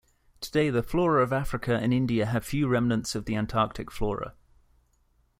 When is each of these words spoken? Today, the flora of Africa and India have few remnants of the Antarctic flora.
Today, 0.39 0.71
the 0.71 0.81
flora 0.81 1.21
of 1.21 1.31
Africa 1.31 1.75
and 1.79 1.93
India 1.93 2.25
have 2.25 2.43
few 2.43 2.67
remnants 2.67 3.13
of 3.13 3.25
the 3.25 3.35
Antarctic 3.35 3.91
flora. 3.91 4.33